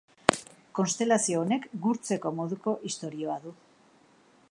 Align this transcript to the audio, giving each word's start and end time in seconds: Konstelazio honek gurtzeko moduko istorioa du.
Konstelazio 0.79 1.43
honek 1.43 1.69
gurtzeko 1.85 2.35
moduko 2.41 2.77
istorioa 2.93 3.37
du. 3.45 3.57